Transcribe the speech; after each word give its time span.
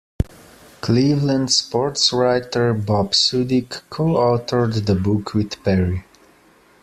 Cleveland 0.81 1.49
sportswriter 1.49 2.73
Bob 2.83 3.11
Sudyk 3.11 3.83
co-authored 3.91 4.87
the 4.87 4.95
book 4.95 5.35
with 5.35 5.63
Perry. 5.63 6.03